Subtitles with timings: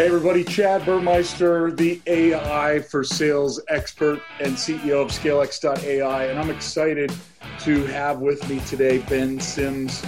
[0.00, 6.24] Hey, everybody, Chad Burmeister, the AI for sales expert and CEO of ScaleX.ai.
[6.24, 7.12] And I'm excited
[7.58, 10.02] to have with me today Ben Simms,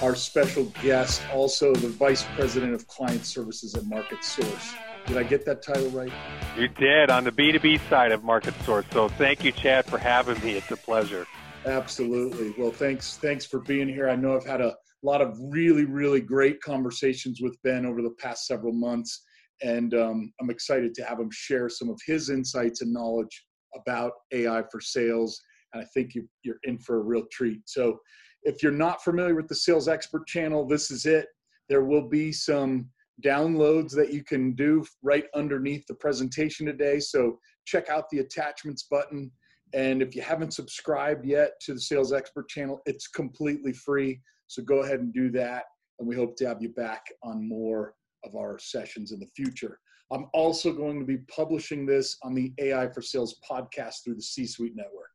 [0.00, 4.74] our special guest, also the Vice President of Client Services at Market Source.
[5.06, 6.12] Did I get that title right?
[6.56, 8.86] You did on the B2B side of Market Source.
[8.92, 10.52] So thank you, Chad, for having me.
[10.52, 11.26] It's a pleasure.
[11.66, 12.54] Absolutely.
[12.56, 13.16] Well, thanks.
[13.16, 14.08] Thanks for being here.
[14.08, 18.14] I know I've had a lot of really, really great conversations with Ben over the
[18.20, 19.24] past several months
[19.62, 23.44] and um, I'm excited to have him share some of his insights and knowledge
[23.76, 25.40] about AI for sales.
[25.72, 27.60] And I think you, you're in for a real treat.
[27.66, 27.98] So,
[28.44, 31.26] if you're not familiar with the Sales Expert channel, this is it.
[31.68, 32.90] There will be some
[33.24, 36.98] downloads that you can do right underneath the presentation today.
[36.98, 39.30] So, check out the attachments button.
[39.74, 44.20] And if you haven't subscribed yet to the Sales Expert channel, it's completely free.
[44.48, 45.64] So, go ahead and do that.
[45.98, 47.94] And we hope to have you back on more
[48.24, 49.78] of our sessions in the future.
[50.12, 54.22] I'm also going to be publishing this on the AI for Sales podcast through the
[54.22, 55.10] C Suite Network.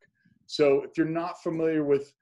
[0.46, 2.12] So if you're not familiar with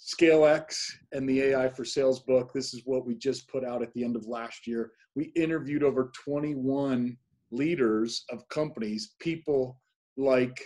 [0.00, 0.76] ScaleX
[1.12, 4.04] and the AI for Sales book, this is what we just put out at the
[4.04, 4.92] end of last year.
[5.14, 7.16] We interviewed over 21
[7.52, 9.78] leaders of companies, people
[10.16, 10.60] like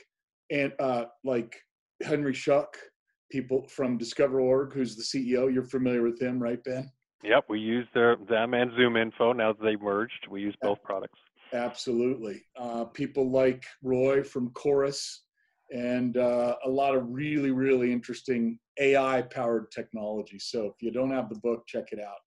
[0.50, 1.54] and uh, like
[2.02, 2.68] Henry Schuck,
[3.30, 5.52] people from DiscoverOrg, who's the CEO.
[5.52, 6.90] You're familiar with him, right, Ben?
[7.22, 10.26] Yep, we use their, them and Zoom Info now that they merged.
[10.30, 11.18] We use both products.
[11.52, 12.42] Absolutely.
[12.56, 15.22] Uh, people like Roy from Chorus
[15.70, 20.38] and uh, a lot of really, really interesting AI powered technology.
[20.38, 22.18] So if you don't have the book, check it out.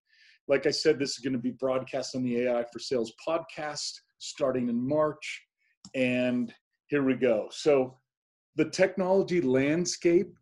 [0.47, 3.93] Like I said, this is going to be broadcast on the AI for Sales podcast
[4.19, 5.41] starting in March.
[5.95, 6.53] And
[6.87, 7.47] here we go.
[7.51, 7.97] So
[8.55, 10.33] the technology landscape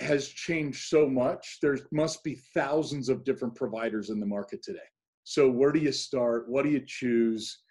[0.00, 1.58] has changed so much.
[1.60, 4.78] There must be thousands of different providers in the market today.
[5.24, 6.48] So where do you start?
[6.48, 7.62] What do you choose?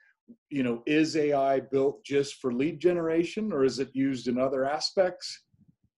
[0.50, 4.66] You know, is AI built just for lead generation or is it used in other
[4.66, 5.44] aspects?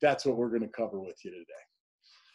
[0.01, 1.45] That's what we're going to cover with you today.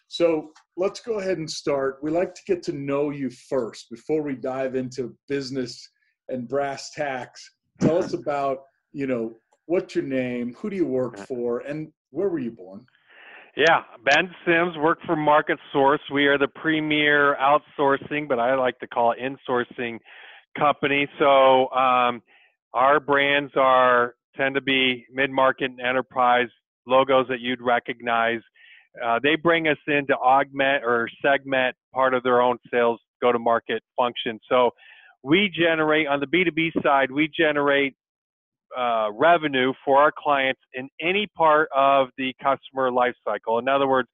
[0.08, 1.98] So let's go ahead and start.
[2.02, 5.88] We like to get to know you first before we dive into business
[6.28, 7.54] and brass tacks.
[7.80, 8.58] Tell us about,
[8.92, 9.34] you know,
[9.66, 12.84] what's your name, who do you work for, and where were you born?
[13.56, 16.00] Yeah, Ben Simms, work for Market Source.
[16.12, 19.98] We are the premier outsourcing, but I like to call it insourcing
[20.58, 21.06] company.
[21.20, 22.20] So um,
[22.72, 26.48] our brands are tend to be mid-market and enterprise
[26.84, 28.40] logos that you'd recognize.
[29.04, 33.84] Uh, they bring us in to augment or segment part of their own sales go-to-market
[33.96, 34.40] function.
[34.48, 34.70] So
[35.22, 37.94] we generate on the B2B side, we generate
[38.76, 43.60] uh, revenue for our clients in any part of the customer lifecycle.
[43.60, 44.08] In other words,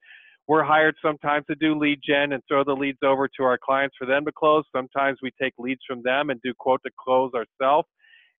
[0.48, 3.94] we're hired sometimes to do lead gen and throw the leads over to our clients
[3.98, 4.64] for them to close.
[4.74, 7.86] Sometimes we take leads from them and do quote to close ourselves.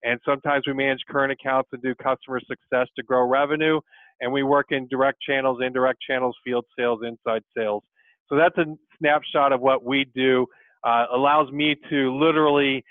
[0.04, 3.80] And sometimes we manage current accounts and do customer success to grow revenue.
[4.20, 7.84] And we work in direct channels, indirect channels, field sales, inside sales.
[8.28, 8.66] So that's a
[9.00, 10.48] snapshot of what we do.
[10.84, 12.84] Uh, allows me to literally,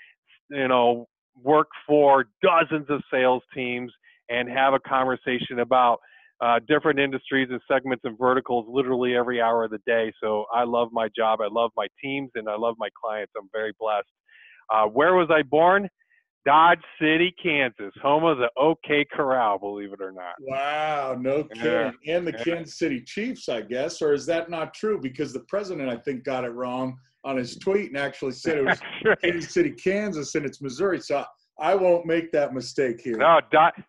[0.49, 3.91] you know, work for dozens of sales teams
[4.29, 5.99] and have a conversation about
[6.41, 10.11] uh, different industries and segments and verticals literally every hour of the day.
[10.21, 11.39] So I love my job.
[11.41, 13.31] I love my teams and I love my clients.
[13.37, 14.07] I'm very blessed.
[14.73, 15.87] Uh, where was I born?
[16.43, 20.33] Dodge City, Kansas, home of the OK Corral, believe it or not.
[20.39, 21.93] Wow, no kidding.
[22.03, 22.15] Yeah.
[22.15, 22.43] And the yeah.
[22.43, 24.99] Kansas City Chiefs, I guess, or is that not true?
[24.99, 28.65] Because the president, I think, got it wrong on his tweet and actually said it
[28.65, 29.21] was right.
[29.21, 30.99] Kansas City, Kansas, and it's Missouri.
[30.99, 31.23] So
[31.59, 33.17] I won't make that mistake here.
[33.17, 33.39] No,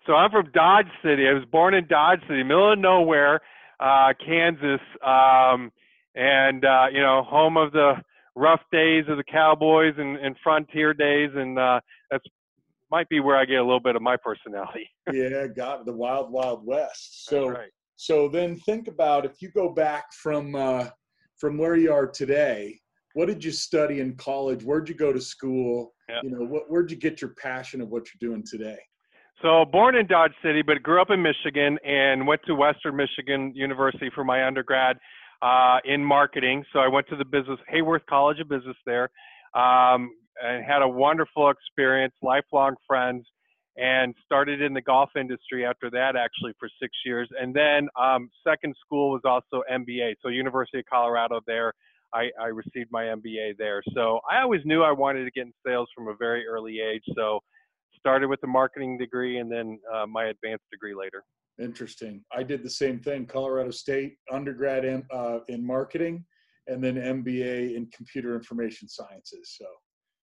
[0.06, 1.28] so I'm from Dodge City.
[1.28, 3.41] I was born in Dodge City, middle of nowhere,
[3.81, 5.72] uh, Kansas, um,
[6.15, 7.94] and uh, you know, home of the
[8.34, 11.80] rough days of the Cowboys and, and frontier days, and uh,
[12.10, 12.24] that's
[12.91, 14.86] might be where I get a little bit of my personality.
[15.12, 17.24] yeah, got the wild, wild west.
[17.27, 17.71] So, right.
[17.97, 20.89] so then think about if you go back from uh,
[21.39, 22.78] from where you are today
[23.14, 24.62] what did you study in college?
[24.64, 25.94] Where'd you go to school?
[26.22, 28.78] You know, what, where'd you get your passion of what you're doing today?
[29.41, 33.53] So born in Dodge City, but grew up in Michigan and went to Western Michigan
[33.54, 34.98] University for my undergrad
[35.42, 36.64] uh, in marketing.
[36.72, 39.10] So I went to the business Haworth College of Business there,
[39.54, 40.10] um,
[40.42, 43.26] and had a wonderful experience, lifelong friends,
[43.76, 47.28] and started in the golf industry after that actually for six years.
[47.41, 51.72] And then um, second school was also MBA, so University of Colorado there
[52.14, 53.82] I, I received my MBA there.
[53.94, 57.03] So I always knew I wanted to get in sales from a very early age.
[57.16, 57.41] So
[57.98, 61.24] started with a marketing degree and then uh, my advanced degree later.
[61.60, 62.24] Interesting.
[62.36, 63.26] I did the same thing.
[63.26, 66.24] Colorado State undergrad in, uh, in marketing,
[66.66, 69.56] and then MBA in computer information sciences.
[69.58, 69.66] So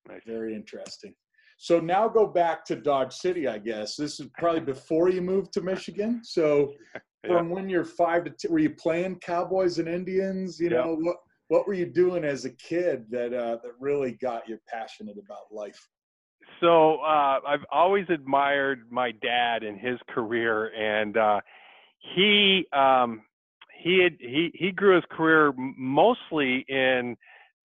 [0.07, 0.21] nice.
[0.25, 1.13] very interesting.
[1.57, 3.95] So now go back to Dodge City, I guess.
[3.95, 6.21] This is probably before you moved to Michigan.
[6.23, 6.73] So
[7.27, 10.59] from when you're five to ten, were you playing Cowboys and Indians?
[10.59, 11.17] You know, what
[11.49, 15.51] what were you doing as a kid that uh, that really got you passionate about
[15.51, 15.87] life?
[16.61, 21.41] So uh, I've always admired my dad and his career, and uh,
[22.15, 23.23] he um,
[23.81, 27.17] he had, he he grew his career mostly in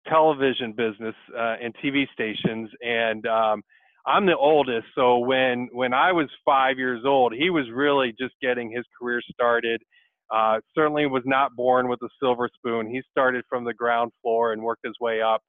[0.07, 3.63] television business uh, and TV stations, and um,
[4.07, 4.87] I'm the oldest.
[4.95, 9.23] So when when I was five years old, he was really just getting his career
[9.33, 9.83] started.
[10.33, 12.89] Uh, certainly was not born with a silver spoon.
[12.89, 15.43] He started from the ground floor and worked his way up.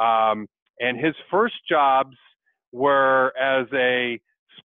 [0.00, 0.46] Um,
[0.78, 2.16] and his first jobs
[2.72, 4.20] were as a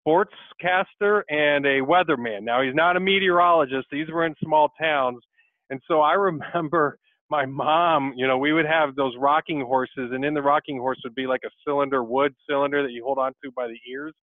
[0.07, 2.43] sportscaster and a weatherman.
[2.43, 5.19] Now he's not a meteorologist; these were in small towns,
[5.69, 6.97] and so I remember
[7.29, 8.13] my mom.
[8.15, 11.27] You know, we would have those rocking horses, and in the rocking horse would be
[11.27, 14.13] like a cylinder, wood cylinder that you hold on to by the ears.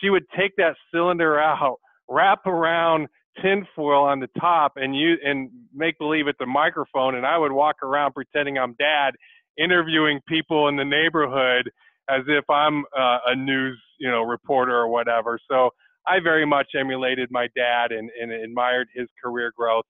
[0.00, 1.78] She would take that cylinder out,
[2.08, 3.08] wrap around
[3.42, 7.52] tinfoil on the top, and you and make believe it's a microphone, and I would
[7.52, 9.12] walk around pretending I'm dad,
[9.58, 11.70] interviewing people in the neighborhood
[12.08, 15.38] as if I'm uh, a news, you know, reporter or whatever.
[15.50, 15.70] So
[16.06, 19.84] I very much emulated my dad and, and admired his career growth.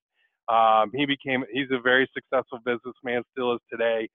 [0.49, 4.09] Um, he became, he's a very successful businessman, still is today.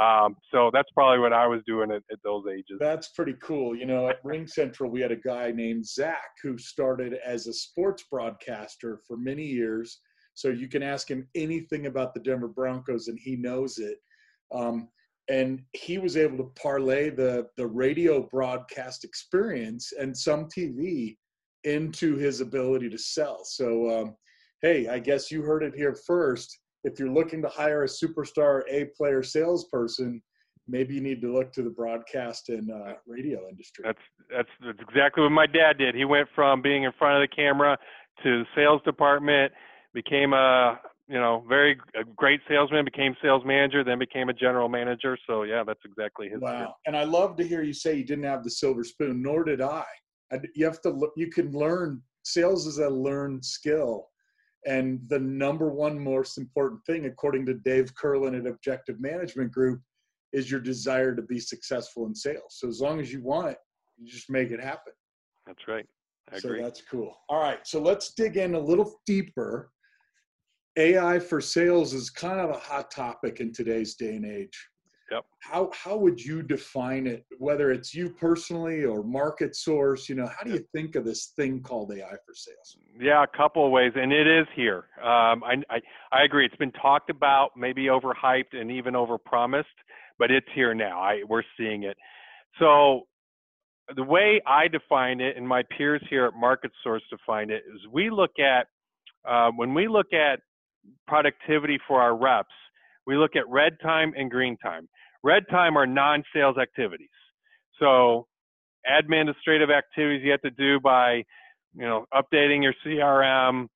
[0.00, 2.78] Um, so that's probably what I was doing at, at, those ages.
[2.78, 3.74] That's pretty cool.
[3.74, 7.52] You know, at Ring Central, we had a guy named Zach who started as a
[7.52, 10.00] sports broadcaster for many years.
[10.34, 13.98] So you can ask him anything about the Denver Broncos and he knows it.
[14.54, 14.88] Um,
[15.28, 21.16] and he was able to parlay the the radio broadcast experience and some TV
[21.64, 23.44] into his ability to sell.
[23.44, 24.16] So, um,
[24.62, 26.58] hey, I guess you heard it here first.
[26.84, 30.22] If you're looking to hire a superstar A player salesperson,
[30.66, 33.84] maybe you need to look to the broadcast and uh, radio industry.
[33.86, 33.98] That's,
[34.30, 35.94] that's that's exactly what my dad did.
[35.94, 37.76] He went from being in front of the camera
[38.22, 39.52] to the sales department,
[39.92, 40.80] became a
[41.10, 45.18] you know, very a great salesman, became sales manager, then became a general manager.
[45.26, 46.40] So yeah, that's exactly his.
[46.40, 46.50] Wow.
[46.50, 46.68] Career.
[46.86, 49.60] And I love to hear you say you didn't have the silver spoon, nor did
[49.60, 49.84] I.
[50.32, 54.09] I you have to, you can learn sales is a learned skill.
[54.66, 59.80] And the number one most important thing, according to Dave Kurlan at Objective Management Group,
[60.32, 62.56] is your desire to be successful in sales.
[62.58, 63.58] So as long as you want it,
[63.98, 64.92] you just make it happen.
[65.46, 65.86] That's right.
[66.32, 66.62] I so agree.
[66.62, 67.14] that's cool.
[67.28, 67.66] All right.
[67.66, 69.70] So let's dig in a little deeper
[70.76, 74.68] AI for sales is kind of a hot topic in today's day and age.
[75.10, 75.24] Yep.
[75.40, 77.24] How how would you define it?
[77.38, 81.32] Whether it's you personally or market source, you know, how do you think of this
[81.36, 82.76] thing called AI for sales?
[82.98, 84.84] Yeah, a couple of ways, and it is here.
[84.98, 85.80] Um, I, I
[86.12, 86.46] I agree.
[86.46, 89.64] It's been talked about, maybe overhyped, and even overpromised,
[90.18, 91.00] but it's here now.
[91.00, 91.96] I we're seeing it.
[92.58, 93.06] So
[93.96, 97.80] the way I define it, and my peers here at Market Source define it, is
[97.92, 98.66] we look at
[99.28, 100.40] uh, when we look at
[101.06, 102.48] productivity for our reps,
[103.06, 104.88] we look at red time and green time.
[105.22, 107.08] Red time are non-sales activities.
[107.78, 108.26] So
[108.86, 111.24] administrative activities you have to do by,
[111.74, 113.66] you know, updating your CRM,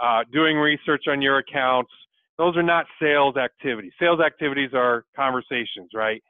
[0.00, 1.90] uh, doing research on your accounts.
[2.38, 3.92] Those are not sales activities.
[4.00, 6.22] Sales activities are conversations, right?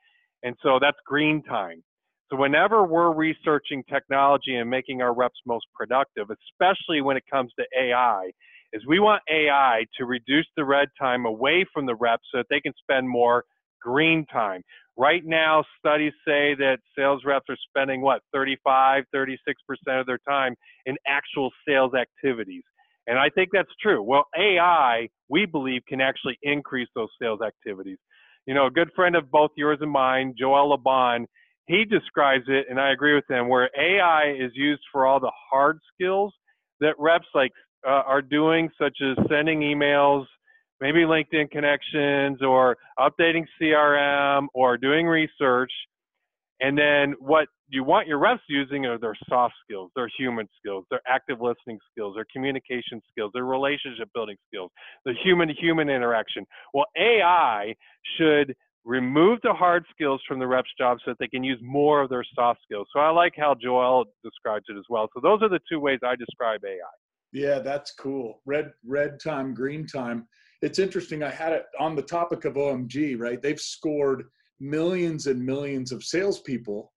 [0.42, 1.82] And so that's green time.
[2.30, 7.52] So whenever we're researching technology and making our reps most productive, especially when it comes
[7.59, 8.30] to AI,
[8.72, 12.46] is we want AI to reduce the red time away from the reps so that
[12.50, 13.44] they can spend more
[13.80, 14.62] green time.
[14.96, 19.36] Right now, studies say that sales reps are spending what 35, 36%
[19.88, 20.54] of their time
[20.86, 22.62] in actual sales activities.
[23.06, 24.02] And I think that's true.
[24.02, 27.98] Well, AI, we believe, can actually increase those sales activities.
[28.46, 31.26] You know, a good friend of both yours and mine, Joel LeBon,
[31.66, 35.32] he describes it, and I agree with him, where AI is used for all the
[35.50, 36.34] hard skills
[36.80, 37.52] that reps like
[37.86, 40.24] uh, are doing, such as sending emails,
[40.80, 45.72] maybe LinkedIn connections, or updating CRM, or doing research.
[46.60, 50.84] And then what you want your reps using are their soft skills, their human skills,
[50.90, 54.70] their active listening skills, their communication skills, their relationship building skills,
[55.04, 56.46] the human to human interaction.
[56.72, 57.74] Well, AI
[58.16, 62.02] should remove the hard skills from the reps job so that they can use more
[62.02, 62.86] of their soft skills.
[62.92, 65.08] So I like how Joel describes it as well.
[65.14, 67.01] So those are the two ways I describe AI.
[67.32, 68.40] Yeah, that's cool.
[68.44, 70.26] Red red time, green time.
[70.60, 71.22] It's interesting.
[71.22, 73.40] I had it on the topic of OMG, right?
[73.40, 74.24] They've scored
[74.60, 76.92] millions and millions of salespeople,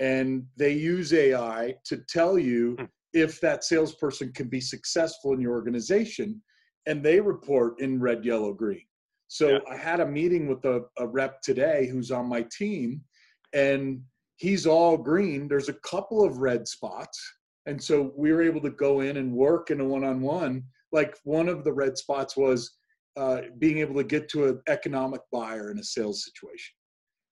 [0.00, 2.84] and they use AI to tell you hmm.
[3.12, 6.42] if that salesperson can be successful in your organization,
[6.86, 8.84] and they report in red, yellow, green.
[9.28, 9.58] So yeah.
[9.70, 13.02] I had a meeting with a, a rep today who's on my team,
[13.52, 14.00] and
[14.36, 15.46] he's all green.
[15.46, 17.20] There's a couple of red spots.
[17.66, 20.64] And so we were able to go in and work in a one on one.
[20.92, 22.76] Like one of the red spots was
[23.16, 26.74] uh, being able to get to an economic buyer in a sales situation.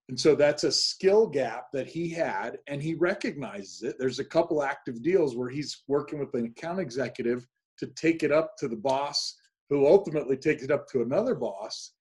[0.08, 3.96] And so that's a skill gap that he had, and he recognizes it.
[3.98, 7.46] There's a couple active deals where he's working with an account executive
[7.78, 9.36] to take it up to the boss,
[9.70, 11.92] who ultimately takes it up to another boss.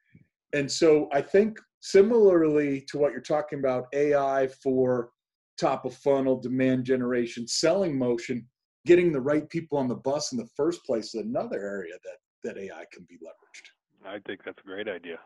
[0.53, 5.11] And so I think similarly to what you're talking about, AI for
[5.59, 8.45] top of funnel, demand generation, selling motion,
[8.85, 12.17] getting the right people on the bus in the first place is another area that
[12.43, 14.07] that AI can be leveraged.
[14.07, 15.19] I think that's a great idea.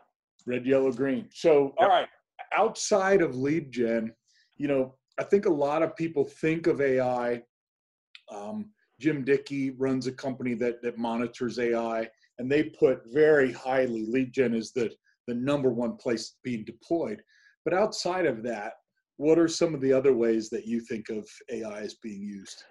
[0.46, 1.28] Red, yellow, green.
[1.32, 1.88] So, yep.
[1.88, 2.08] all right,
[2.52, 4.12] outside of lead gen,
[4.56, 7.42] you know, I think a lot of people think of AI.
[8.30, 14.04] Um, Jim Dickie runs a company that that monitors AI, and they put very highly
[14.06, 14.90] lead gen is the
[15.26, 17.22] the number one place being deployed.
[17.64, 18.74] But outside of that,
[19.16, 22.62] what are some of the other ways that you think of AI as being used?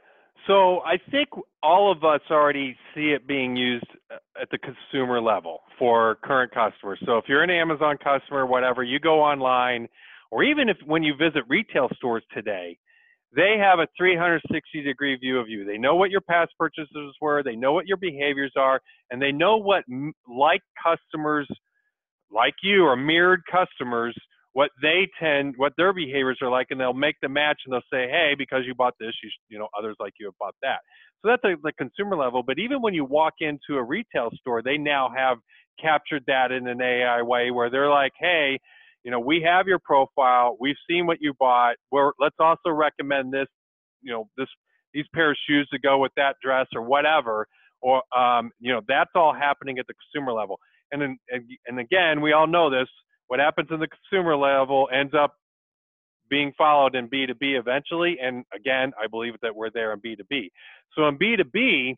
[0.47, 1.29] So I think
[1.63, 6.51] all of us already see it being used uh, at the consumer level for current
[6.53, 6.99] customers.
[7.05, 9.87] So if you're an Amazon customer, whatever, you go online,
[10.29, 12.77] or even if when you visit retail stores today,
[13.35, 15.65] they have a 360 degree view of you.
[15.65, 19.31] They know what your past purchases were, they know what your behaviors are, and they
[19.31, 19.83] know what
[20.27, 21.47] like customers
[22.31, 24.15] like you or mirrored customers
[24.55, 27.81] what they tend, what their behaviors are like, and they'll make the match and they'll
[27.91, 30.77] say, hey, because you bought this, you, you know, others like you have bought that.
[31.21, 32.41] So that's a, the consumer level.
[32.41, 35.39] But even when you walk into a retail store, they now have
[35.77, 38.57] captured that in an AI way where they're like, hey,
[39.03, 41.75] you know, we have your profile, we've seen what you bought.
[41.91, 43.47] We're, let's also recommend this,
[44.01, 44.47] you know, this
[44.93, 47.45] these pair of shoes to go with that dress or whatever.
[47.81, 50.59] Or um, you know, that's all happening at the consumer level.
[50.93, 52.88] And then, and, and again, we all know this
[53.27, 55.36] what happens in the consumer level ends up
[56.29, 58.17] being followed in B2B eventually.
[58.22, 60.50] And again, I believe that we're there in B2B.
[60.96, 61.96] So in B2B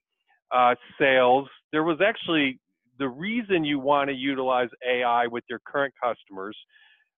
[0.51, 2.59] uh, sales, there was actually
[2.99, 6.57] the reason you want to utilize AI with your current customers.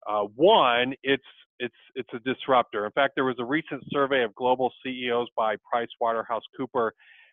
[0.09, 1.23] Uh, one, it's
[1.59, 2.85] it's it's a disruptor.
[2.85, 6.91] In fact, there was a recent survey of global CEOs by PricewaterhouseCooper,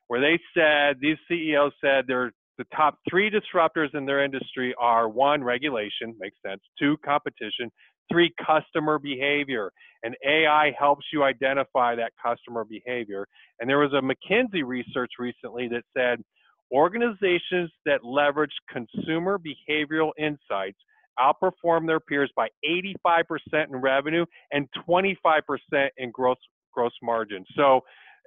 [0.07, 5.09] where they said these CEOs said they're the top three disruptors in their industry are
[5.09, 7.71] one, regulation, makes sense, two, competition,
[8.11, 9.71] three, customer behavior.
[10.03, 13.27] And AI helps you identify that customer behavior.
[13.59, 16.21] And there was a McKinsey research recently that said
[16.71, 20.77] organizations that leverage consumer behavioral insights
[21.19, 22.49] outperform their peers by
[23.07, 23.33] 85%
[23.69, 25.41] in revenue and 25%
[25.97, 26.37] in gross
[26.73, 27.45] gross margin.
[27.55, 27.81] So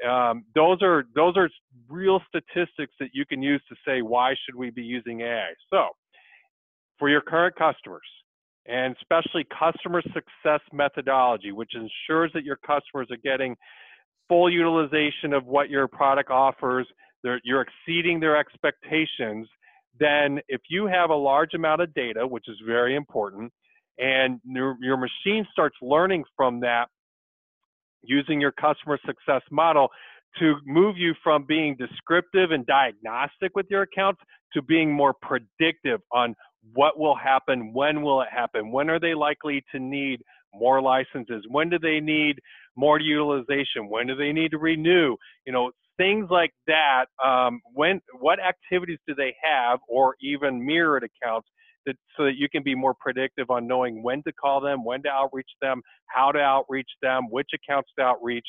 [0.07, 1.49] um, those are those are
[1.89, 5.53] real statistics that you can use to say why should we be using AI.
[5.71, 5.89] So
[6.99, 8.03] for your current customers,
[8.67, 13.57] and especially customer success methodology, which ensures that your customers are getting
[14.29, 16.87] full utilization of what your product offers,
[17.45, 19.49] you're exceeding their expectations,
[19.99, 23.51] then if you have a large amount of data, which is very important,
[23.99, 26.87] and your, your machine starts learning from that
[28.03, 29.89] using your customer success model
[30.39, 34.21] to move you from being descriptive and diagnostic with your accounts
[34.53, 36.35] to being more predictive on
[36.75, 40.21] what will happen, when will it happen, when are they likely to need
[40.55, 42.39] more licenses, when do they need
[42.77, 47.07] more utilization, when do they need to renew, you know, things like that.
[47.25, 51.49] Um, when what activities do they have, or even mirrored accounts
[52.17, 55.09] so that you can be more predictive on knowing when to call them, when to
[55.09, 58.47] outreach them, how to outreach them, which accounts to outreach.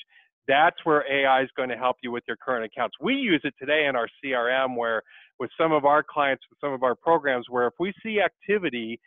[0.47, 2.95] That's where AI is going to help you with your current accounts.
[2.99, 5.03] We use it today in our CRM where
[5.39, 8.99] with some of our clients, with some of our programs, where if we see activity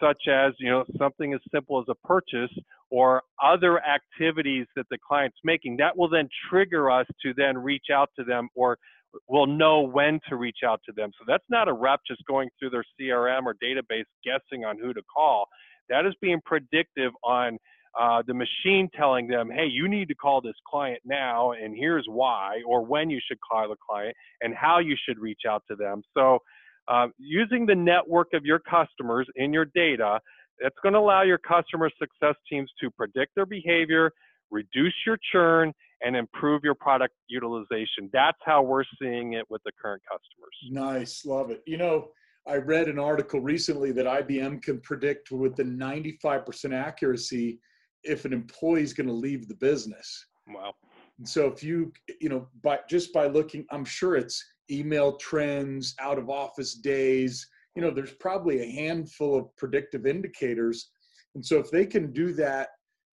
[0.00, 2.56] such as you know something as simple as a purchase
[2.90, 7.86] or other activities that the client's making that will then trigger us to then reach
[7.92, 8.78] out to them or
[9.28, 11.10] will know when to reach out to them.
[11.18, 14.92] So that's not a rep just going through their CRM or database guessing on who
[14.92, 15.46] to call.
[15.88, 17.58] That is being predictive on
[17.98, 22.04] uh, the machine telling them, hey, you need to call this client now, and here's
[22.06, 25.76] why, or when you should call the client, and how you should reach out to
[25.76, 26.02] them.
[26.16, 26.38] So,
[26.86, 30.20] uh, using the network of your customers in your data,
[30.58, 34.10] it's going to allow your customer success teams to predict their behavior,
[34.50, 35.72] reduce your churn,
[36.02, 38.08] and improve your product utilization.
[38.12, 40.54] That's how we're seeing it with the current customers.
[40.70, 41.62] Nice, love it.
[41.66, 42.08] You know,
[42.46, 47.58] I read an article recently that IBM can predict with the 95% accuracy
[48.04, 50.26] if an employee is going to leave the business.
[50.48, 50.74] Wow.
[51.18, 55.94] And so if you, you know, by just by looking, I'm sure it's email trends,
[56.00, 60.90] out of office days, you know, there's probably a handful of predictive indicators.
[61.34, 62.68] And so if they can do that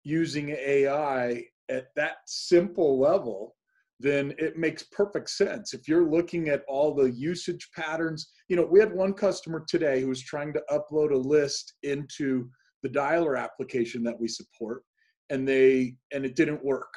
[0.04, 3.56] using AI at that simple level,
[4.00, 5.74] then it makes perfect sense.
[5.74, 10.02] If you're looking at all the usage patterns, you know, we had one customer today
[10.02, 12.50] who was trying to upload a list into
[12.82, 14.84] the dialer application that we support,
[15.30, 16.94] and they and it didn't work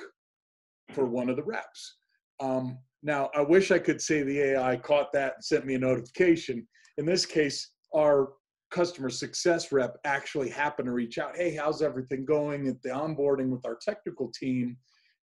[0.93, 1.97] for one of the reps.
[2.41, 5.79] Um, now, I wish I could say the AI caught that and sent me a
[5.79, 6.67] notification.
[6.99, 8.31] In this case, our
[8.77, 13.49] customer success rep actually happened to reach out, hey, how's everything going at the onboarding
[13.49, 14.77] with our technical team?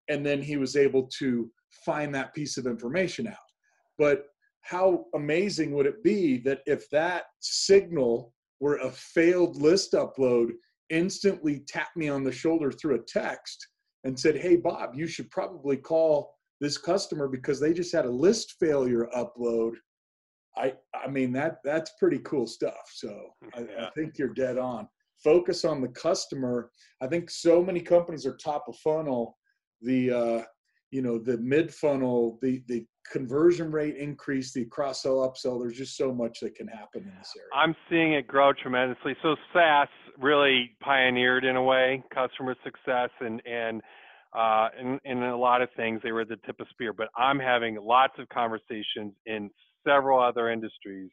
[0.07, 1.49] And then he was able to
[1.83, 3.49] find that piece of information out.
[3.97, 4.27] But
[4.61, 10.49] how amazing would it be that if that signal were a failed list upload,
[10.91, 13.67] instantly tapped me on the shoulder through a text
[14.03, 18.11] and said, Hey, Bob, you should probably call this customer because they just had a
[18.11, 19.71] list failure upload.
[20.59, 22.89] I, I mean that that's pretty cool stuff.
[22.93, 23.87] So I, yeah.
[23.87, 24.87] I think you're dead on.
[25.23, 26.71] Focus on the customer.
[27.01, 29.37] I think so many companies are top of funnel.
[29.81, 30.43] The uh,
[30.91, 35.77] you know the mid funnel the the conversion rate increase the cross sell upsell there's
[35.77, 39.35] just so much that can happen in this area i'm seeing it grow tremendously so
[39.53, 39.87] saas
[40.19, 43.81] really pioneered in a way customer success and and
[44.31, 47.39] uh, in, in a lot of things they were the tip of spear but i'm
[47.39, 49.49] having lots of conversations in
[49.87, 51.09] several other industries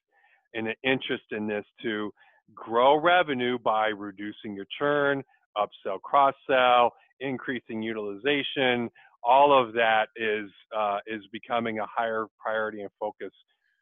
[0.55, 2.11] in an interest in this to
[2.55, 5.23] grow revenue by reducing your churn
[5.57, 8.89] upsell cross sell increasing utilization
[9.27, 13.33] all of that is uh, is becoming a higher priority and focus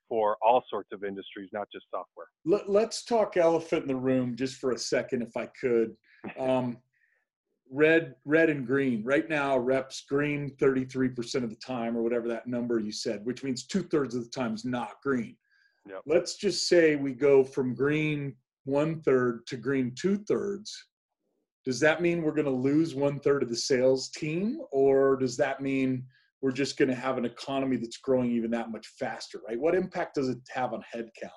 [0.08, 2.26] for all sorts of industries, not just software.
[2.44, 5.94] Let, us talk elephant in the room just for a second, if I could.
[6.38, 6.78] Um,
[7.74, 9.02] red, red and green.
[9.04, 13.42] Right now, reps green 33% of the time, or whatever that number you said, which
[13.42, 15.36] means two thirds of the time is not green.
[15.88, 16.02] Yep.
[16.06, 18.34] Let's just say we go from green
[18.64, 20.86] one third to green two thirds
[21.64, 25.36] does that mean we're going to lose one third of the sales team or does
[25.36, 26.04] that mean
[26.42, 29.74] we're just going to have an economy that's growing even that much faster right what
[29.74, 31.30] impact does it have on headcount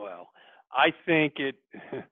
[0.00, 0.28] well
[0.72, 1.56] i think it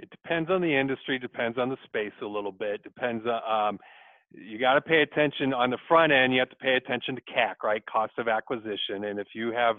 [0.00, 3.78] it depends on the industry depends on the space a little bit depends on um,
[4.32, 7.22] you got to pay attention on the front end you have to pay attention to
[7.32, 9.76] cac right cost of acquisition and if you have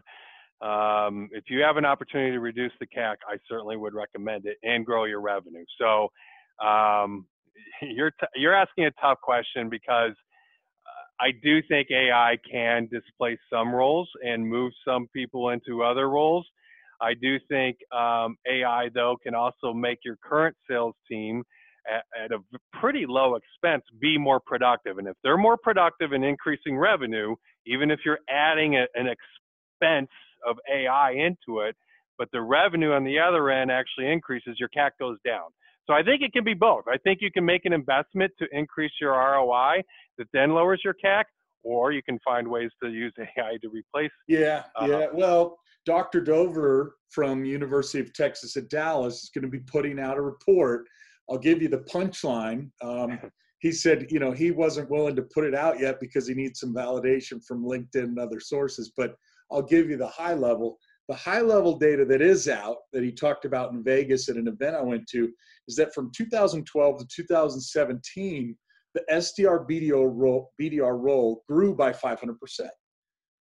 [0.62, 4.58] um, if you have an opportunity to reduce the CAC, I certainly would recommend it
[4.64, 5.66] and grow your revenue.
[5.80, 6.10] So
[6.66, 7.28] um,
[7.82, 13.40] you're t- you're asking a tough question because uh, I do think AI can displace
[13.52, 16.48] some roles and move some people into other roles.
[17.02, 21.44] I do think um, AI though can also make your current sales team
[21.88, 22.40] at, at a
[22.80, 24.98] pretty low expense be more productive.
[24.98, 30.10] And if they're more productive in increasing revenue, even if you're adding a, an expense
[30.48, 31.76] of AI into it,
[32.18, 35.50] but the revenue on the other end actually increases, your CAC goes down.
[35.86, 36.84] So I think it can be both.
[36.88, 39.84] I think you can make an investment to increase your ROI
[40.18, 41.24] that then lowers your CAC,
[41.64, 44.12] or you can find ways to use AI to replace.
[44.28, 45.06] Yeah, uh, yeah.
[45.14, 46.20] Well, Dr.
[46.20, 50.86] Dover from University of Texas at Dallas is going to be putting out a report.
[51.30, 52.70] I'll give you the punchline.
[52.82, 53.18] Um,
[53.60, 56.60] he said, you know, he wasn't willing to put it out yet because he needs
[56.60, 58.92] some validation from LinkedIn and other sources.
[58.98, 59.16] But
[59.50, 60.78] I'll give you the high level.
[61.08, 64.50] The high level data that is out that he talked about in Vegas at an
[64.50, 65.32] event I went to
[65.70, 68.58] is that from 2012 to 2017,
[68.94, 72.36] the SDR BDR role, BDR role grew by 500%.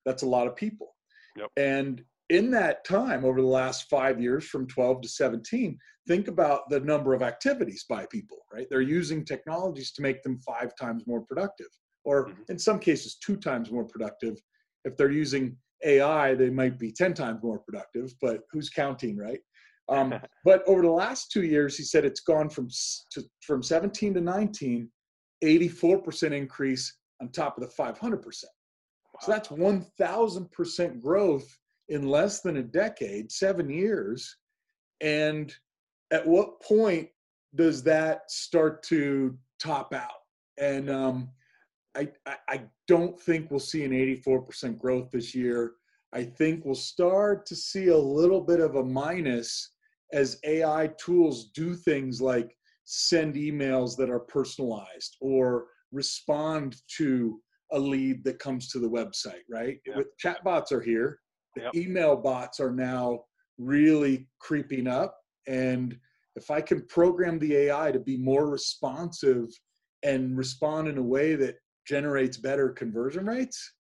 [0.04, 0.94] That's a lot of people.
[1.37, 1.50] Yep.
[1.56, 6.68] And in that time, over the last five years, from 12 to 17, think about
[6.70, 8.66] the number of activities by people, right?
[8.70, 11.68] They're using technologies to make them five times more productive,
[12.04, 12.42] or mm-hmm.
[12.48, 14.36] in some cases, two times more productive.
[14.84, 19.40] If they're using AI, they might be 10 times more productive, but who's counting, right?
[19.88, 22.68] Um, but over the last two years, he said it's gone from,
[23.12, 24.90] to, from 17 to 19,
[25.44, 28.24] 84% increase on top of the 500%.
[28.24, 28.32] Wow.
[29.20, 31.58] So that's 1,000% growth
[31.88, 34.37] in less than a decade, seven years.
[35.01, 35.55] And
[36.11, 37.09] at what point
[37.55, 40.22] does that start to top out?
[40.59, 41.31] And um,
[41.96, 42.09] I,
[42.49, 45.72] I don't think we'll see an 84% growth this year.
[46.12, 49.72] I think we'll start to see a little bit of a minus
[50.12, 57.40] as AI tools do things like send emails that are personalized or respond to
[57.72, 59.79] a lead that comes to the website, right?
[59.87, 59.96] Yep.
[59.96, 61.18] With chatbots are here,
[61.57, 61.75] yep.
[61.75, 63.25] email bots are now
[63.59, 65.19] really creeping up.
[65.47, 65.99] And
[66.35, 69.47] if I can program the AI to be more responsive
[70.03, 73.73] and respond in a way that generates better conversion rates,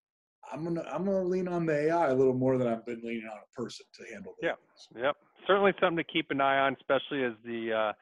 [0.52, 3.28] I'm gonna I'm gonna lean on the AI a little more than I've been leaning
[3.30, 4.34] on a person to handle.
[4.40, 4.52] Yeah,
[4.96, 5.16] yep.
[5.46, 7.92] Certainly something to keep an eye on, especially as the uh,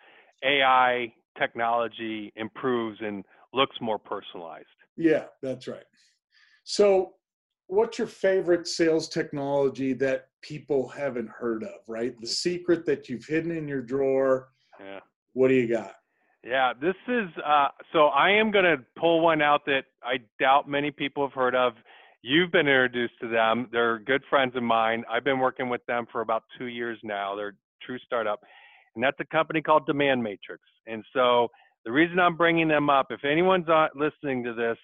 [0.47, 4.67] AI technology improves and looks more personalized.
[4.97, 5.85] Yeah, that's right.
[6.65, 7.13] So,
[7.67, 12.15] what's your favorite sales technology that people haven't heard of, right?
[12.21, 14.49] The secret that you've hidden in your drawer.
[14.81, 15.01] Yeah.
[15.33, 15.95] What do you got?
[16.45, 20.69] Yeah, this is uh, so I am going to pull one out that I doubt
[20.69, 21.73] many people have heard of.
[22.21, 23.69] You've been introduced to them.
[23.73, 25.05] They're good friends of mine.
[25.11, 27.35] I've been working with them for about two years now.
[27.35, 28.41] They're a true startup,
[28.95, 30.63] and that's a company called Demand Matrix.
[30.87, 31.49] And so
[31.87, 34.79] the reason I'm bringing them up, if anyone's listening to this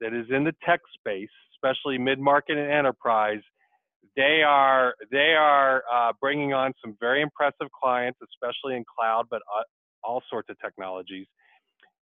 [0.00, 3.40] that is in the tech space, especially mid-market and enterprise,
[4.16, 9.42] they are they are uh, bringing on some very impressive clients, especially in cloud, but
[9.56, 9.62] uh,
[10.02, 11.26] all sorts of technologies.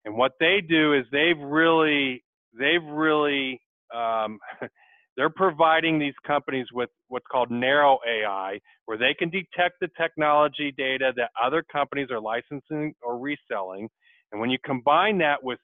[0.05, 3.61] And what they do is they've really, they've really,
[3.95, 4.39] um,
[5.17, 10.75] they're providing these companies with what's called narrow AI, where they can detect the technology
[10.77, 13.89] data that other companies are licensing or reselling.
[14.33, 15.59] And when you combine that with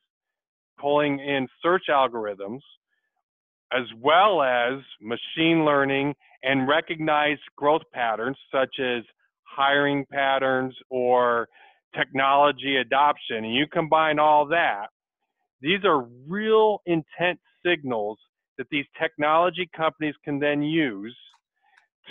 [0.80, 2.60] pulling in search algorithms,
[3.72, 9.02] as well as machine learning and recognize growth patterns such as
[9.44, 11.48] hiring patterns or
[11.96, 14.86] technology adoption, and you combine all that,
[15.60, 18.18] these are real intent signals
[18.58, 21.16] that these technology companies can then use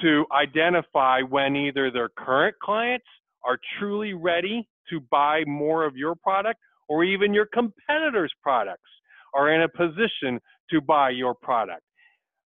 [0.01, 3.05] to identify when either their current clients
[3.45, 8.89] are truly ready to buy more of your product or even your competitors' products
[9.33, 10.39] are in a position
[10.71, 11.83] to buy your product.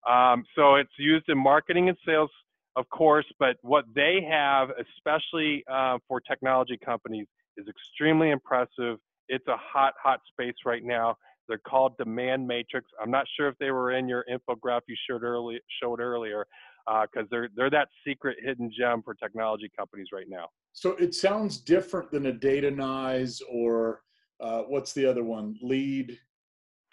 [0.10, 2.30] Um, so it's used in marketing and sales
[2.76, 8.98] of course, but what they have, especially uh, for technology companies, is extremely impressive.
[9.30, 11.16] It's a hot, hot space right now.
[11.48, 12.90] They're called Demand Matrix.
[13.02, 16.46] I'm not sure if they were in your infographic you showed, early, showed earlier,
[16.88, 20.48] because uh, they're they're that secret hidden gem for technology companies right now.
[20.72, 24.02] So it sounds different than a Datanyze or
[24.40, 25.58] uh, what's the other one?
[25.62, 26.18] Lead.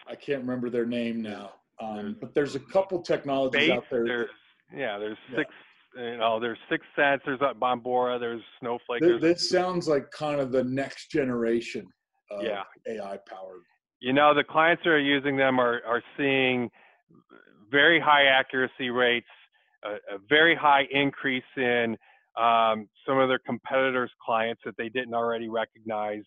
[0.08, 1.52] I can't remember their name now.
[1.80, 4.04] Um, but there's a couple technologies out there.
[4.04, 4.30] There's,
[4.74, 5.50] yeah, there's six
[5.96, 8.20] you know, there's six sensors at Bombora.
[8.20, 9.00] There's Snowflake.
[9.00, 11.86] This, this sounds like kind of the next generation
[12.30, 12.62] of yeah.
[12.88, 13.62] AI powered.
[14.00, 16.70] You know, the clients that are using them are, are seeing
[17.70, 19.26] very high accuracy rates,
[19.84, 21.96] a, a very high increase in
[22.40, 26.22] um, some of their competitors' clients that they didn't already recognize,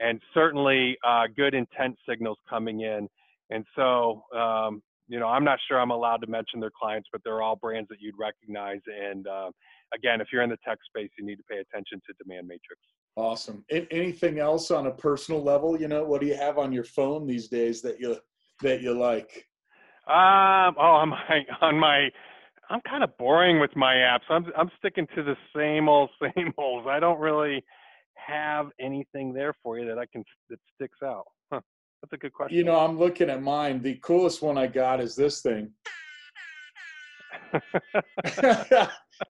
[0.00, 3.08] and certainly uh, good intent signals coming in.
[3.50, 7.20] And so, um, you know, I'm not sure I'm allowed to mention their clients, but
[7.24, 8.80] they're all brands that you'd recognize.
[8.86, 9.50] And uh,
[9.94, 12.80] again, if you're in the tech space, you need to pay attention to Demand Matrix.
[13.16, 13.64] Awesome.
[13.70, 15.80] anything else on a personal level?
[15.80, 18.16] You know, what do you have on your phone these days that you
[18.60, 19.46] that you like?
[20.08, 20.74] Um.
[20.76, 22.08] Oh, on my on my.
[22.70, 24.24] I'm kind of boring with my apps.
[24.28, 26.88] I'm I'm sticking to the same old same old.
[26.88, 27.64] I don't really
[28.26, 31.24] have anything there for you that I can that sticks out.
[31.52, 31.60] Huh.
[32.02, 32.56] That's a good question.
[32.56, 33.82] You know, I'm looking at mine.
[33.82, 35.70] The coolest one I got is this thing.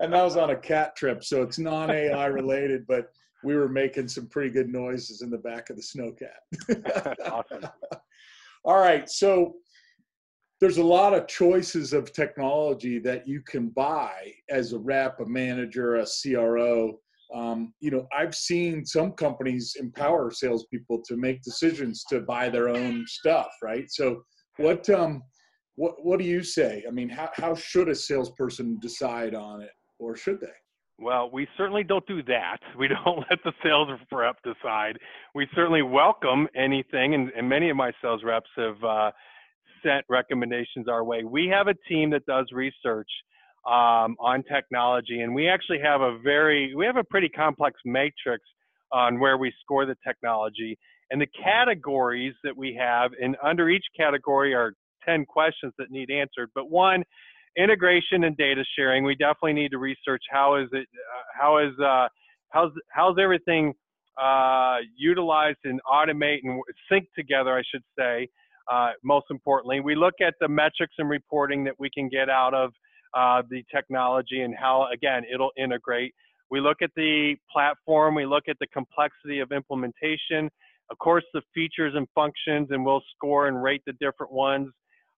[0.01, 3.11] and that was on a cat trip, so it's non AI related, but
[3.43, 7.23] we were making some pretty good noises in the back of the snowcat.
[7.31, 7.69] awesome.
[8.65, 9.57] All right, so
[10.61, 15.27] there's a lot of choices of technology that you can buy as a rep, a
[15.27, 16.99] manager, a CRO
[17.35, 22.69] um, you know, I've seen some companies empower salespeople to make decisions to buy their
[22.69, 23.87] own stuff, right?
[23.89, 24.23] So,
[24.59, 25.23] what um,
[25.77, 26.85] what what do you say?
[26.87, 30.53] I mean, how how should a salesperson decide on it, or should they?
[30.99, 32.59] Well, we certainly don't do that.
[32.79, 34.99] We don't let the sales rep decide.
[35.35, 39.11] We certainly welcome anything, and, and many of my sales reps have uh,
[39.85, 41.25] sent recommendations our way.
[41.25, 43.09] We have a team that does research
[43.67, 45.21] um, on technology.
[45.21, 48.45] And we actually have a very, we have a pretty complex matrix
[48.93, 50.79] on where we score the technology.
[51.11, 54.73] And the categories that we have, and under each category are
[55.07, 56.51] 10 questions that need answered.
[56.55, 57.05] But one,
[57.57, 59.05] integration and data sharing.
[59.05, 62.09] We definitely need to research how is it, uh, how is, uh,
[62.51, 63.75] how's, how's everything
[64.21, 68.29] uh, utilized and automate and sync together, I should say.
[68.71, 72.55] Uh, most importantly, we look at the metrics and reporting that we can get out
[72.55, 72.73] of
[73.15, 76.15] uh, the technology and how, again, it'll integrate.
[76.51, 80.51] We look at the platform, we look at the complexity of implementation,
[80.91, 84.69] of course, the features and functions, and we'll score and rate the different ones.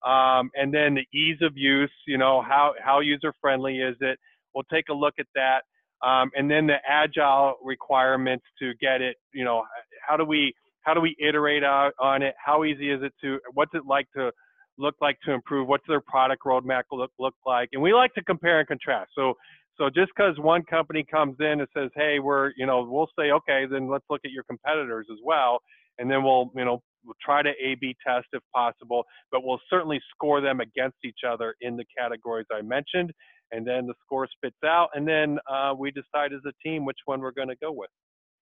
[0.07, 4.19] Um, and then the ease of use, you know, how, how user friendly is it?
[4.55, 5.63] We'll take a look at that.
[6.07, 9.65] Um, and then the agile requirements to get it, you know,
[10.07, 12.35] how do we, how do we iterate on it?
[12.43, 14.31] How easy is it to, what's it like to
[14.79, 15.69] look like to improve?
[15.69, 17.71] What's their product roadmap look, look like?
[17.73, 19.13] And we like to compare and contrast.
[19.15, 19.35] So
[19.79, 23.31] So just because one company comes in and says, "Hey, we're," you know, we'll say,
[23.31, 25.61] "Okay, then let's look at your competitors as well,"
[25.99, 30.01] and then we'll, you know, we'll try to A/B test if possible, but we'll certainly
[30.13, 33.13] score them against each other in the categories I mentioned,
[33.53, 36.99] and then the score spits out, and then uh, we decide as a team which
[37.05, 37.91] one we're going to go with.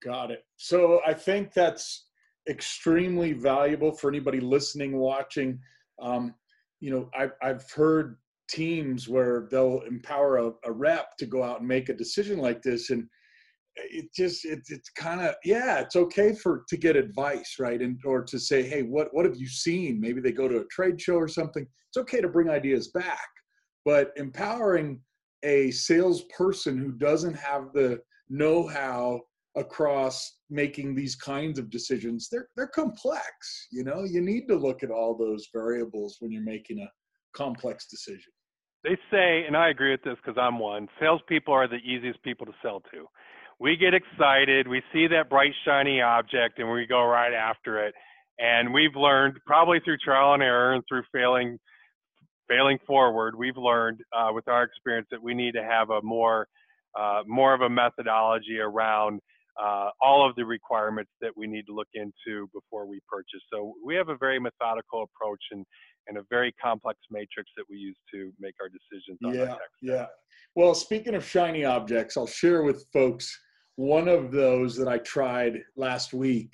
[0.02, 0.44] Got it.
[0.56, 2.06] So I think that's
[2.48, 5.58] extremely valuable for anybody listening, watching.
[6.00, 6.34] Um,
[6.80, 8.16] you know, I've, I've heard
[8.48, 12.62] teams where they'll empower a, a rep to go out and make a decision like
[12.62, 13.08] this, and
[13.76, 17.98] it just it, it's kind of yeah, it's okay for to get advice, right, and
[18.04, 20.00] or to say, hey, what what have you seen?
[20.00, 21.66] Maybe they go to a trade show or something.
[21.88, 23.28] It's okay to bring ideas back,
[23.84, 25.00] but empowering
[25.42, 29.20] a salesperson who doesn't have the know-how
[29.56, 34.04] across making these kinds of decisions they're they're complex you know?
[34.04, 36.88] You need to look at all those variables when you're making a
[37.36, 38.32] complex decision.
[38.82, 42.46] They say and i agree with this because i'm one salespeople are the easiest people
[42.46, 43.06] to sell to.
[43.60, 47.94] We get excited we see that bright shiny object and we go right after it.
[48.38, 51.58] And we've learned probably through trial and error and through failing
[52.48, 56.46] failing forward we've learned uh, with our experience that we need to have a more
[56.98, 59.20] uh, more of a methodology around
[59.62, 63.40] uh, all of the requirements that we need to look into before we purchase.
[63.52, 65.64] So we have a very methodical approach and,
[66.08, 70.06] and a very complex matrix that we use to make our decisions on yeah, Yeah.
[70.56, 73.36] Well, speaking of shiny objects, I'll share with folks
[73.76, 76.52] one of those that I tried last week.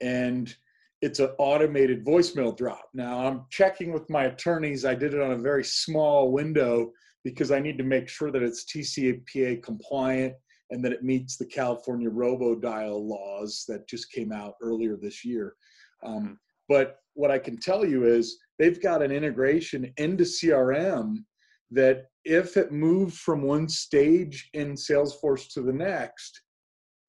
[0.00, 0.54] And
[1.02, 2.88] it's an automated voicemail drop.
[2.94, 4.84] Now I'm checking with my attorneys.
[4.84, 6.92] I did it on a very small window
[7.24, 10.34] because I need to make sure that it's TCPA compliant
[10.70, 15.54] and that it meets the California robo-dial laws that just came out earlier this year.
[16.02, 16.32] Um, mm-hmm.
[16.68, 21.24] but what I can tell you is they've got an integration into CRM
[21.72, 26.40] that if it moves from one stage in Salesforce to the next,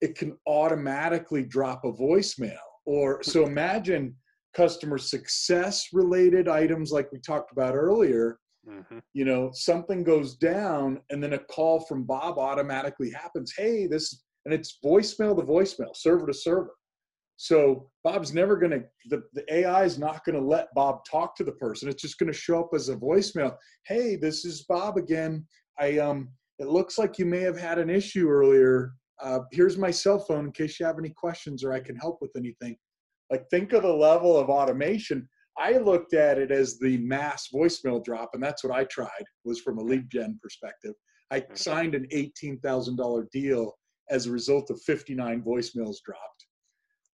[0.02, 2.58] it can automatically drop a voicemail.
[2.86, 4.16] Or so imagine
[4.54, 9.00] customer success related items like we talked about earlier Mm-hmm.
[9.14, 13.54] You know, something goes down and then a call from Bob automatically happens.
[13.58, 16.76] Hey, this, and it's voicemail to voicemail, server to server.
[17.38, 21.36] So Bob's never going to, the, the AI is not going to let Bob talk
[21.38, 21.90] to the person.
[21.90, 23.56] It's just going to show up as a voicemail.
[23.88, 25.46] Hey, this is Bob again.
[25.80, 28.94] I, um, it looks like you may have had an issue earlier.
[29.20, 32.20] Uh, here's my cell phone in case you have any questions or I can help
[32.22, 32.78] with anything.
[33.32, 35.28] Like think of the level of automation.
[35.62, 39.60] I looked at it as the mass voicemail drop, and that's what I tried was
[39.60, 40.94] from a lead gen perspective.
[41.30, 41.56] I mm-hmm.
[41.56, 43.74] signed an $18,000 deal
[44.10, 46.46] as a result of 59 voicemails dropped.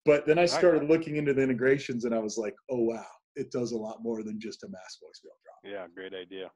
[0.05, 3.53] But then I started looking into the integrations and I was like, oh, wow, it
[3.53, 5.73] does a lot more than just a mass voicemail drop.
[5.73, 6.51] Yeah, great idea.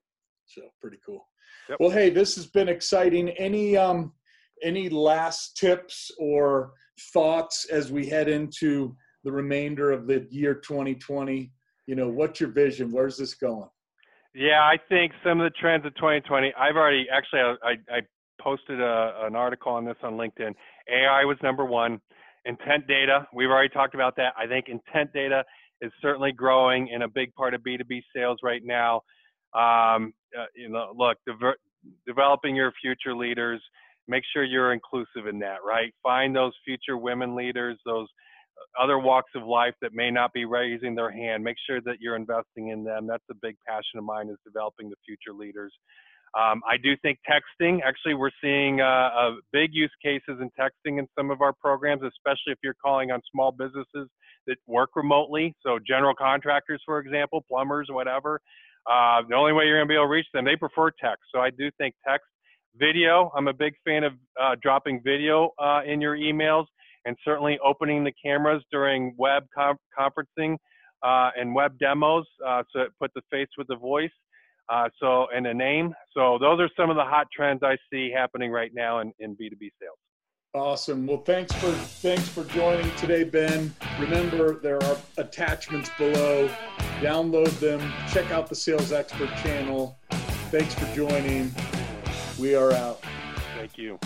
[0.46, 1.24] So pretty cool.
[1.68, 1.78] Yep.
[1.78, 3.30] Well, hey, this has been exciting.
[3.30, 4.12] Any um
[4.62, 6.72] any last tips or
[7.12, 11.52] thoughts as we head into the remainder of the year 2020
[11.86, 12.90] you know, what's your vision?
[12.90, 13.68] Where's this going?
[14.34, 16.52] Yeah, I think some of the trends of 2020.
[16.58, 18.00] I've already actually I, I
[18.40, 20.52] posted a, an article on this on LinkedIn.
[20.92, 22.00] AI was number one.
[22.44, 24.32] Intent data, we've already talked about that.
[24.38, 25.42] I think intent data
[25.80, 28.96] is certainly growing in a big part of B2B sales right now.
[29.54, 31.54] Um, uh, you know, look, de-
[32.06, 33.60] developing your future leaders,
[34.06, 35.92] make sure you're inclusive in that, right?
[36.02, 38.06] Find those future women leaders, those
[38.80, 41.42] other walks of life that may not be raising their hand.
[41.42, 43.06] Make sure that you're investing in them.
[43.06, 45.72] That's a big passion of mine is developing the future leaders.
[46.38, 50.98] Um, I do think texting, actually, we're seeing uh, uh, big use cases in texting
[50.98, 54.08] in some of our programs, especially if you're calling on small businesses
[54.46, 55.54] that work remotely.
[55.64, 58.40] So, general contractors, for example, plumbers, whatever.
[58.86, 61.24] Uh, the only way you're going to be able to reach them, they prefer text.
[61.34, 62.26] So, I do think text,
[62.78, 63.30] video.
[63.34, 66.66] I'm a big fan of uh, dropping video uh, in your emails
[67.06, 70.56] and certainly opening the cameras during web com- conferencing
[71.02, 74.10] uh, and web demos uh, so it put the face with the voice
[74.68, 75.94] uh, so and a name.
[76.12, 79.32] So those are some of the hot trends i see happening right now in, in
[79.32, 79.98] b2b sales.
[80.54, 81.06] Awesome.
[81.06, 83.74] Well thanks for thanks for joining today ben.
[84.00, 86.48] Remember there are attachments below.
[87.00, 87.92] Download them.
[88.10, 89.98] Check out the sales expert channel.
[90.50, 91.54] Thanks for joining.
[92.38, 93.02] We are out.
[93.56, 93.98] Thank you